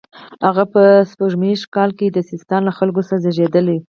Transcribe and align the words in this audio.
هغه 0.47 0.63
په 0.73 0.83
سپوږمیز 1.11 1.61
کال 1.75 1.89
کې 1.97 2.07
د 2.11 2.17
سیستان 2.29 2.61
له 2.65 2.73
خلکو 2.77 3.01
څخه 3.05 3.21
زیږېدلی. 3.23 3.77